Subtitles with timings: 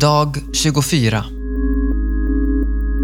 [0.00, 1.24] Dag 24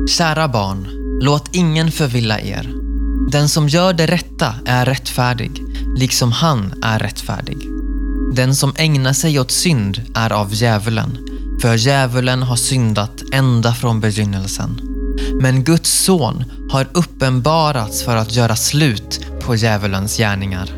[0.09, 0.89] Kära barn,
[1.21, 2.73] låt ingen förvilla er.
[3.31, 5.65] Den som gör det rätta är rättfärdig,
[5.97, 7.69] liksom han är rättfärdig.
[8.35, 11.19] Den som ägnar sig åt synd är av djävulen,
[11.63, 14.81] för djävulen har syndat ända från begynnelsen.
[15.41, 20.71] Men Guds son har uppenbarats för att göra slut på djävulens gärningar.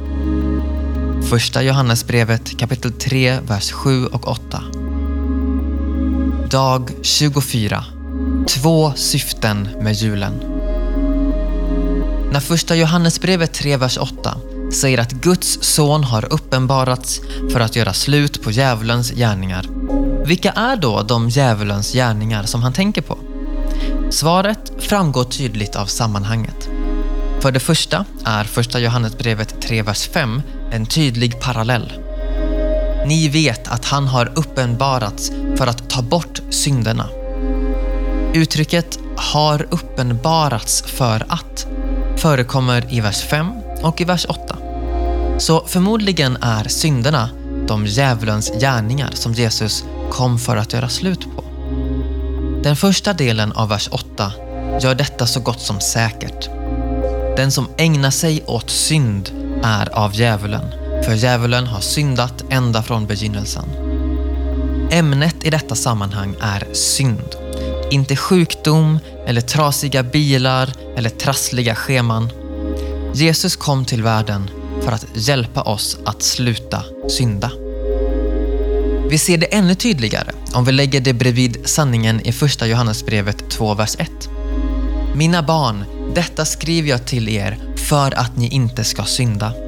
[1.30, 4.62] Första Johannesbrevet kapitel 3, vers 7 och 8.
[6.50, 7.84] Dag 24.
[8.48, 10.32] Två syften med julen.
[12.32, 14.34] När första Johannesbrevet 3, vers 8
[14.72, 17.20] säger att Guds son har uppenbarats
[17.52, 19.66] för att göra slut på djävulens gärningar.
[20.26, 23.18] Vilka är då de djävulens gärningar som han tänker på?
[24.10, 26.68] Svaret framgår tydligt av sammanhanget.
[27.40, 30.42] För det första är första Johannesbrevet 3, vers 5
[30.72, 32.07] en tydlig parallell.
[33.08, 37.08] Ni vet att han har uppenbarats för att ta bort synderna.
[38.34, 41.66] Uttrycket har uppenbarats för att
[42.16, 44.56] förekommer i vers 5 och i vers 8.
[45.38, 47.30] Så förmodligen är synderna
[47.68, 51.44] de djävulens gärningar som Jesus kom för att göra slut på.
[52.62, 54.32] Den första delen av vers 8
[54.80, 56.48] gör detta så gott som säkert.
[57.36, 59.30] Den som ägnar sig åt synd
[59.62, 63.64] är av djävulen, för djävulen har syndat ända från begynnelsen.
[64.90, 67.34] Ämnet i detta sammanhang är synd.
[67.90, 72.28] Inte sjukdom eller trasiga bilar eller trassliga scheman.
[73.14, 74.50] Jesus kom till världen
[74.82, 77.50] för att hjälpa oss att sluta synda.
[79.10, 83.74] Vi ser det ännu tydligare om vi lägger det bredvid sanningen i första Johannesbrevet 2,
[83.74, 84.10] vers 1.
[85.14, 89.67] Mina barn, detta skriver jag till er för att ni inte ska synda.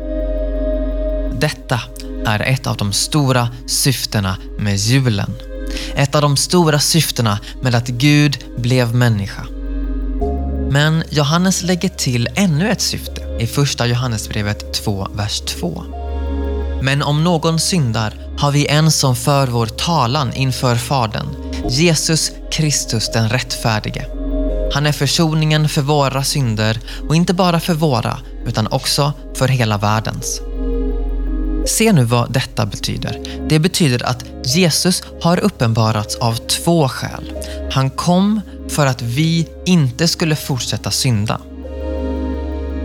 [1.33, 1.81] Detta
[2.27, 5.35] är ett av de stora syftena med julen.
[5.95, 9.47] Ett av de stora syftena med att Gud blev människa.
[10.71, 15.83] Men Johannes lägger till ännu ett syfte i första Johannesbrevet 2, vers 2.
[16.83, 21.27] Men om någon syndar har vi en som för vår talan inför Fadern,
[21.69, 24.07] Jesus Kristus den rättfärdige.
[24.73, 29.79] Han är försoningen för våra synder och inte bara för våra utan också för hela
[29.79, 30.41] världens.
[31.67, 33.21] Se nu vad detta betyder.
[33.49, 37.33] Det betyder att Jesus har uppenbarats av två skäl.
[37.73, 41.41] Han kom för att vi inte skulle fortsätta synda.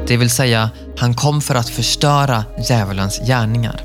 [0.08, 3.82] Det vill säga, han kom för att förstöra djävulens gärningar.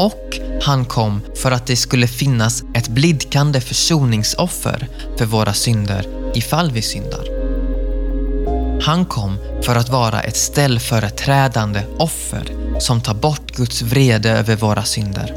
[0.00, 4.88] Och han kom för att det skulle finnas ett blidkande försoningsoffer
[5.18, 7.24] för våra synder ifall vi syndar.
[8.82, 14.84] Han kom för att vara ett ställföreträdande offer som tar bort Guds vrede över våra
[14.84, 15.34] synder.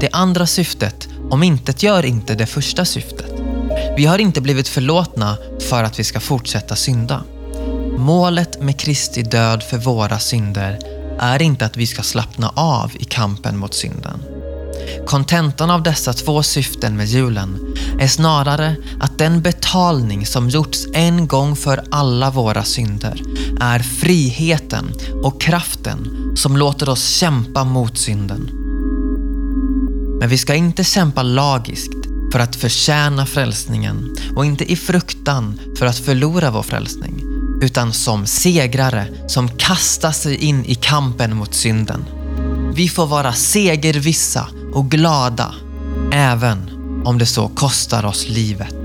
[0.00, 3.32] Det andra syftet om intet gör inte det första syftet.
[3.96, 7.22] Vi har inte blivit förlåtna för att vi ska fortsätta synda.
[7.96, 10.78] Målet med Kristi död för våra synder
[11.18, 14.22] är inte att vi ska slappna av i kampen mot synden.
[15.06, 21.28] Kontentan av dessa två syften med julen är snarare att den betalning som gjorts en
[21.28, 23.22] gång för alla våra synder
[23.60, 28.50] är friheten och kraften som låter oss kämpa mot synden.
[30.20, 35.86] Men vi ska inte kämpa lagiskt för att förtjäna frälsningen och inte i fruktan för
[35.86, 37.24] att förlora vår frälsning
[37.62, 42.04] utan som segrare som kastar sig in i kampen mot synden.
[42.74, 45.54] Vi får vara segervissa och glada,
[46.12, 46.58] även
[47.04, 48.81] om det så kostar oss livet.